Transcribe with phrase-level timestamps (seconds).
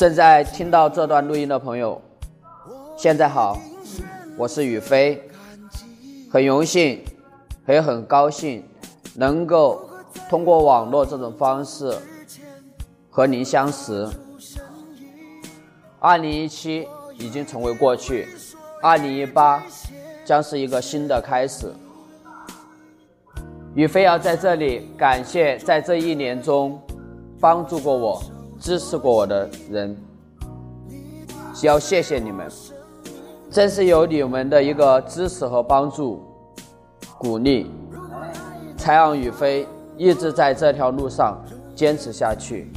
[0.00, 2.00] 正在听到这段录音的朋友，
[2.96, 3.58] 现在好，
[4.34, 5.22] 我是宇飞，
[6.32, 7.04] 很荣幸，
[7.68, 8.64] 也很高兴
[9.14, 9.86] 能够
[10.30, 11.94] 通过网络这种方式
[13.10, 14.08] 和您相识。
[15.98, 16.88] 二零一七
[17.18, 18.26] 已经成为过去，
[18.80, 19.62] 二零一八
[20.24, 21.70] 将是一个新的开始。
[23.74, 26.80] 宇飞要在这里感谢在这一年中
[27.38, 28.22] 帮助过我。
[28.60, 29.96] 支持过我的人，
[31.62, 32.46] 要谢谢你们。
[33.50, 36.22] 正是有你们的一个支持和帮助、
[37.18, 37.70] 鼓励，
[38.76, 41.42] 才让宇飞一直在这条路上
[41.74, 42.70] 坚持下去。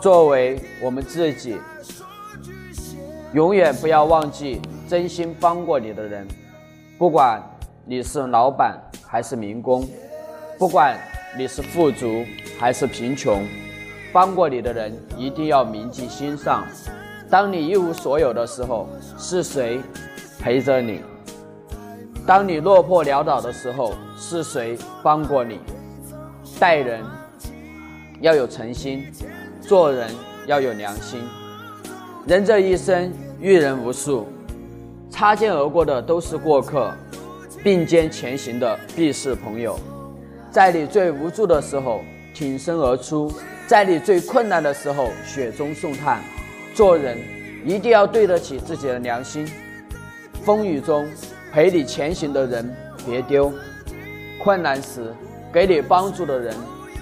[0.00, 1.58] 作为我们自己，
[3.32, 6.26] 永远不要忘记真心帮过你的人，
[6.96, 7.42] 不管
[7.84, 9.86] 你是老板还是民工，
[10.58, 10.96] 不管
[11.38, 12.24] 你是富足。
[12.56, 13.44] 还是贫穷，
[14.12, 16.64] 帮过你的人一定要铭记心上。
[17.28, 19.80] 当你一无所有的时候，是谁
[20.40, 21.00] 陪着你？
[22.24, 25.58] 当你落魄潦倒的时候，是谁帮过你？
[26.60, 27.02] 待人
[28.20, 29.12] 要有诚心，
[29.60, 30.08] 做人
[30.46, 31.20] 要有良心。
[32.26, 34.28] 人这一生遇人无数，
[35.10, 36.94] 擦肩而过的都是过客，
[37.64, 39.76] 并肩前行的必是朋友。
[40.54, 42.02] 在你最无助的时候。
[42.32, 43.32] 挺身而出，
[43.68, 46.20] 在你最困难的时候雪中送炭。
[46.74, 47.16] 做人
[47.64, 49.48] 一定要对得起自己的良心。
[50.44, 51.08] 风雨中
[51.52, 52.74] 陪你前行的人
[53.06, 53.52] 别丢，
[54.42, 55.14] 困难时
[55.52, 56.52] 给你帮助的人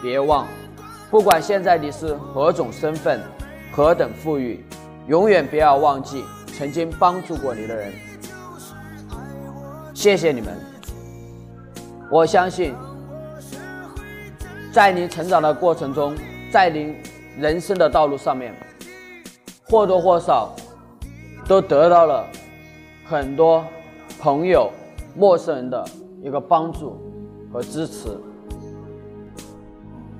[0.00, 0.46] 别忘。
[1.10, 3.20] 不管现在你是何种身份，
[3.72, 4.64] 何等富裕，
[5.08, 6.22] 永远不要忘记
[6.56, 7.92] 曾经帮助过你的人。
[9.92, 10.56] 谢谢你们，
[12.12, 12.72] 我相信。
[14.76, 16.14] 在您成长的过程中，
[16.50, 16.94] 在您
[17.38, 18.54] 人生的道路上面，
[19.70, 20.54] 或多或少
[21.48, 22.26] 都得到了
[23.02, 23.64] 很多
[24.20, 24.70] 朋友、
[25.14, 25.82] 陌生人的
[26.22, 27.00] 一个帮助
[27.50, 28.10] 和支持。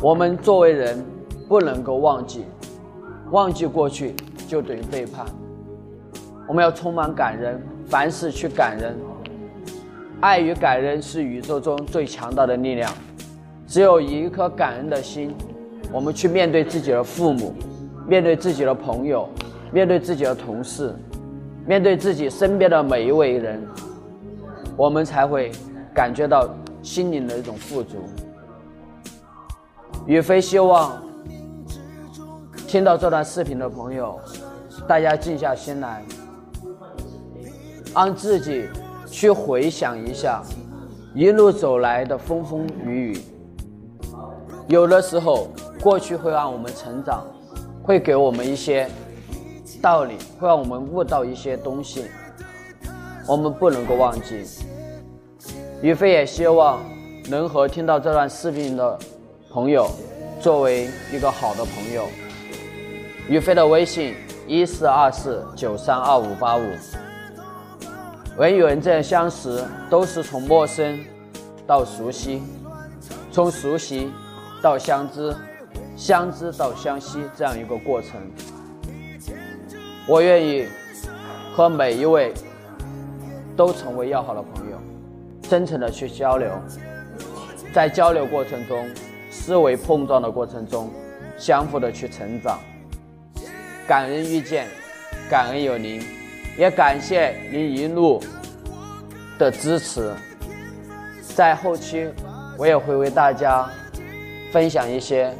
[0.00, 1.04] 我们作为人，
[1.46, 2.46] 不能够忘记，
[3.30, 4.14] 忘记过去
[4.48, 5.26] 就等于背叛。
[6.48, 8.96] 我们要充满感恩，凡事去感恩。
[10.22, 12.90] 爱与感恩是宇宙中最强大的力量。
[13.68, 15.34] 只有以一颗感恩的心，
[15.92, 17.52] 我们去面对自己的父母，
[18.08, 19.28] 面对自己的朋友，
[19.70, 20.94] 面对自己的同事，
[21.66, 23.62] 面对自己身边的每一位人，
[24.74, 25.52] 我们才会
[25.94, 26.48] 感觉到
[26.82, 27.98] 心灵的一种富足。
[30.06, 31.02] 宇飞希望
[32.66, 34.18] 听到这段视频的朋友，
[34.86, 36.02] 大家静下心来，
[37.94, 38.66] 让自己
[39.04, 40.42] 去回想一下
[41.14, 43.18] 一路走来的风风雨雨。
[44.68, 45.48] 有的时候，
[45.80, 47.26] 过去会让我们成长，
[47.82, 48.86] 会给我们一些
[49.80, 52.04] 道理，会让我们悟到一些东西，
[53.26, 54.44] 我们不能够忘记。
[55.80, 56.80] 宇飞也希望
[57.30, 58.98] 能和听到这段视频的
[59.50, 59.90] 朋友
[60.38, 62.06] 作为一个好的朋友。
[63.26, 64.14] 宇飞的微信
[64.46, 66.62] 一四二四九三二五八五。
[68.38, 71.02] 人与人这样相识，都是从陌生
[71.66, 72.42] 到熟悉，
[73.32, 74.12] 从熟悉。
[74.60, 75.34] 到相知，
[75.96, 78.20] 相知到相惜这样一个过程，
[80.06, 80.66] 我愿意
[81.54, 82.32] 和每一位
[83.56, 84.78] 都成为要好的朋友，
[85.42, 86.50] 真诚的去交流，
[87.72, 88.88] 在交流过程中，
[89.30, 90.90] 思维碰撞的过程中，
[91.36, 92.58] 相互的去成长。
[93.86, 94.66] 感恩遇见，
[95.30, 96.02] 感恩有您，
[96.56, 98.20] 也感谢您一路
[99.38, 100.12] 的支持。
[101.34, 102.08] 在后期，
[102.56, 103.68] 我也会为大家。
[104.50, 105.32] 分享一些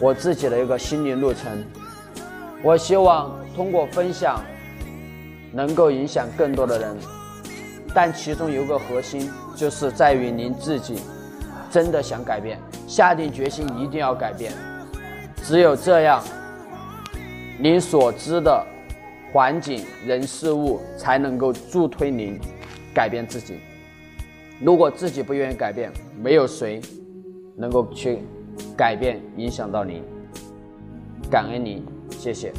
[0.00, 1.64] 我自己的一个心灵路程，
[2.62, 4.42] 我希望通过分享
[5.52, 6.96] 能够影响更多的人，
[7.92, 11.00] 但其中有个核心就是在于您自己
[11.70, 14.52] 真的想改变，下定决心一定要改变，
[15.42, 16.22] 只有这样，
[17.58, 18.64] 您所知的
[19.32, 22.38] 环境、人、事物才能够助推您
[22.94, 23.58] 改变自己。
[24.60, 25.92] 如果自己不愿意改变，
[26.22, 26.80] 没有谁。
[27.56, 28.20] 能够去
[28.76, 30.02] 改变，影响到你，
[31.30, 32.52] 感恩你，谢谢。